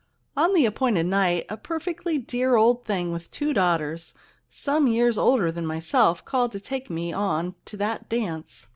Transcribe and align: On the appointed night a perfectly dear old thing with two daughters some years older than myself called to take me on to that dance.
On 0.35 0.55
the 0.55 0.65
appointed 0.65 1.05
night 1.05 1.45
a 1.47 1.57
perfectly 1.57 2.17
dear 2.17 2.55
old 2.55 2.85
thing 2.85 3.11
with 3.11 3.29
two 3.29 3.53
daughters 3.53 4.15
some 4.49 4.87
years 4.87 5.15
older 5.15 5.51
than 5.51 5.63
myself 5.67 6.25
called 6.25 6.51
to 6.53 6.59
take 6.59 6.89
me 6.89 7.13
on 7.13 7.53
to 7.65 7.77
that 7.77 8.09
dance. 8.09 8.67